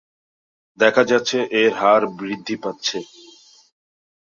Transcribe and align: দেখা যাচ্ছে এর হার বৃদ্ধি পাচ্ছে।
দেখা 0.77 1.03
যাচ্ছে 1.03 1.37
এর 1.61 1.71
হার 1.73 2.01
বৃদ্ধি 2.17 2.55
পাচ্ছে। 2.63 2.97